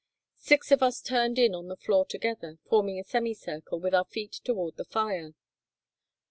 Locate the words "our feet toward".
3.93-4.77